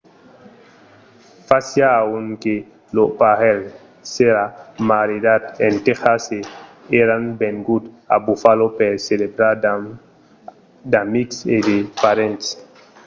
[1.47, 2.55] fasiá un an que
[2.95, 3.63] lo parelh
[4.11, 4.45] s'èra
[4.89, 6.39] maridat en tèxas e
[7.01, 9.85] èran venguts a buffalo per celebrar amb
[10.91, 12.45] d'amics e de parents